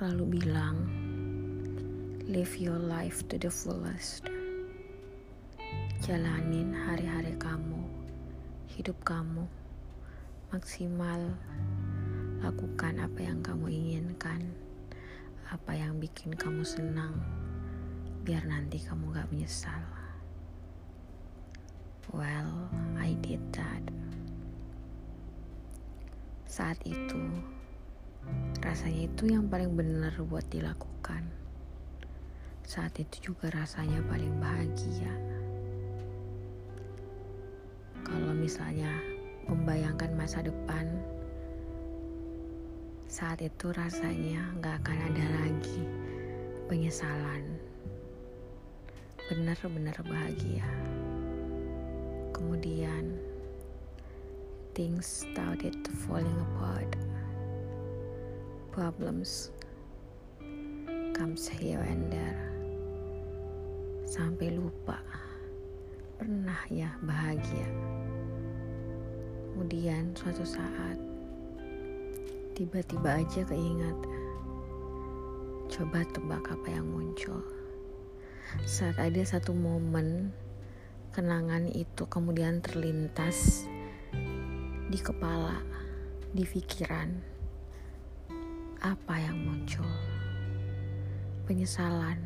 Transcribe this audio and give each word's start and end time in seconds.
selalu 0.00 0.42
bilang, 0.42 0.74
live 2.26 2.50
your 2.58 2.82
life 2.82 3.22
to 3.30 3.38
the 3.38 3.46
fullest. 3.46 4.26
Jalanin 6.02 6.74
hari-hari 6.74 7.38
kamu, 7.38 7.78
hidup 8.74 8.98
kamu 9.06 9.46
maksimal. 10.50 11.30
Lakukan 12.42 12.98
apa 12.98 13.20
yang 13.22 13.38
kamu 13.38 13.70
inginkan, 13.70 14.50
apa 15.46 15.78
yang 15.78 16.02
bikin 16.02 16.34
kamu 16.34 16.66
senang, 16.66 17.14
biar 18.26 18.42
nanti 18.50 18.82
kamu 18.82 19.14
gak 19.14 19.30
menyesal. 19.30 19.84
Well, 22.10 22.66
I 22.98 23.14
did 23.22 23.46
that. 23.54 23.84
Saat 26.50 26.82
itu, 26.82 27.30
Rasanya 28.70 29.10
itu 29.10 29.26
yang 29.26 29.50
paling 29.50 29.74
benar 29.74 30.14
buat 30.30 30.46
dilakukan. 30.46 31.26
Saat 32.62 33.02
itu 33.02 33.34
juga 33.34 33.50
rasanya 33.50 33.98
paling 34.06 34.30
bahagia. 34.38 35.10
Kalau 38.06 38.30
misalnya 38.30 38.94
membayangkan 39.50 40.14
masa 40.14 40.46
depan, 40.46 40.86
saat 43.10 43.42
itu 43.42 43.74
rasanya 43.74 44.38
gak 44.62 44.86
akan 44.86 44.98
ada 45.02 45.26
lagi 45.42 45.82
penyesalan. 46.70 47.42
Benar-benar 49.34 49.98
bahagia. 50.06 50.70
Kemudian, 52.30 53.18
things 54.78 55.26
started 55.26 55.74
falling 56.06 56.38
apart 56.54 57.09
problems. 58.70 59.50
Comes 61.12 61.50
here 61.50 61.82
and 61.82 62.06
there. 62.08 62.42
Sampai 64.06 64.54
lupa. 64.54 64.98
Pernah 66.16 66.62
ya 66.70 66.94
bahagia? 67.02 67.68
Kemudian 69.50 70.14
suatu 70.14 70.46
saat 70.46 70.96
tiba-tiba 72.54 73.20
aja 73.20 73.42
keingat 73.44 73.98
coba 75.70 76.06
tebak 76.14 76.44
apa 76.48 76.68
yang 76.70 76.86
muncul. 76.88 77.42
Saat 78.66 78.98
ada 78.98 79.22
satu 79.22 79.54
momen 79.54 80.34
kenangan 81.14 81.66
itu 81.70 82.06
kemudian 82.06 82.62
terlintas 82.62 83.66
di 84.90 84.98
kepala 84.98 85.62
di 86.34 86.42
pikiran 86.46 87.29
apa 88.80 89.12
yang 89.20 89.36
muncul? 89.44 89.84
Penyesalan. 91.44 92.16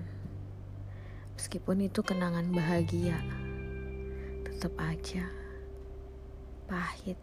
Meskipun 1.35 1.83
itu 1.83 1.99
kenangan 2.07 2.47
bahagia, 2.55 3.19
tetap 4.47 4.71
aja 4.79 5.27
pahit 6.71 7.19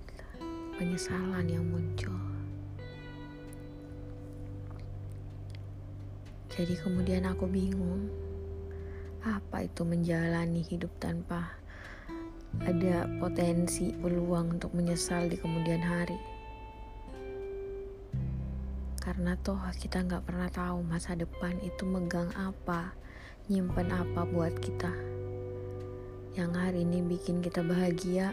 penyesalan 0.75 1.47
yang 1.47 1.63
muncul. 1.63 2.19
Jadi 6.51 6.75
kemudian 6.83 7.23
aku 7.23 7.47
bingung, 7.47 8.11
apa 9.23 9.63
itu 9.63 9.87
menjalani 9.87 10.59
hidup 10.59 10.91
tanpa 10.99 11.55
ada 12.67 13.07
potensi 13.23 13.95
peluang 13.95 14.59
untuk 14.59 14.75
menyesal 14.75 15.31
di 15.31 15.39
kemudian 15.39 15.79
hari 15.79 16.40
karena 19.01 19.33
toh 19.41 19.57
kita 19.73 20.05
nggak 20.05 20.29
pernah 20.29 20.45
tahu 20.53 20.85
masa 20.85 21.17
depan 21.17 21.57
itu 21.65 21.89
megang 21.89 22.29
apa 22.37 22.93
nyimpen 23.49 23.89
apa 23.89 24.29
buat 24.29 24.53
kita 24.61 24.93
yang 26.37 26.53
hari 26.53 26.85
ini 26.85 27.01
bikin 27.01 27.41
kita 27.41 27.65
bahagia 27.65 28.29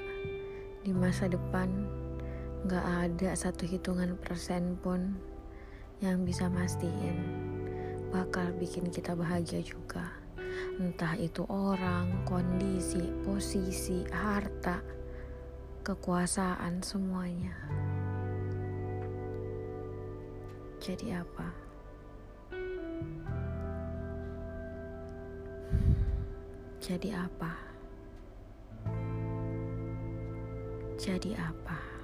di 0.84 0.92
masa 0.92 1.24
depan 1.24 1.72
nggak 2.68 2.84
ada 2.84 3.32
satu 3.32 3.64
hitungan 3.64 4.20
persen 4.20 4.76
pun 4.76 5.16
yang 6.04 6.28
bisa 6.28 6.52
mastiin 6.52 7.16
bakal 8.12 8.52
bikin 8.60 8.92
kita 8.92 9.16
bahagia 9.16 9.64
juga 9.64 10.18
entah 10.78 11.18
itu 11.18 11.42
orang, 11.50 12.22
kondisi, 12.22 13.02
posisi, 13.26 14.06
harta, 14.14 14.78
kekuasaan 15.82 16.78
semuanya. 16.86 17.54
Jadi 20.88 21.12
apa? 21.12 21.48
Jadi 26.80 27.12
apa? 27.12 27.52
Jadi 30.96 31.36
apa? 31.36 31.97